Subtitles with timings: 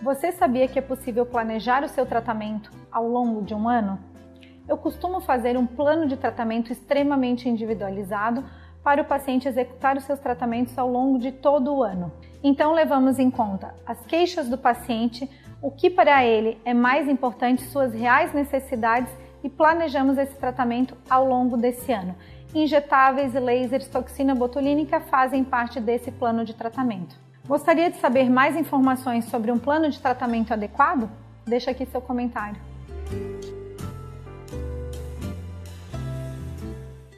[0.00, 3.98] Você sabia que é possível planejar o seu tratamento ao longo de um ano?
[4.68, 8.44] Eu costumo fazer um plano de tratamento extremamente individualizado
[8.84, 12.12] para o paciente executar os seus tratamentos ao longo de todo o ano.
[12.44, 15.28] Então, levamos em conta as queixas do paciente,
[15.60, 19.12] o que para ele é mais importante, suas reais necessidades
[19.42, 22.14] e planejamos esse tratamento ao longo desse ano.
[22.54, 27.16] Injetáveis lasers toxina botulínica fazem parte desse plano de tratamento.
[27.48, 31.08] Gostaria de saber mais informações sobre um plano de tratamento adequado?
[31.46, 32.60] Deixa aqui seu comentário.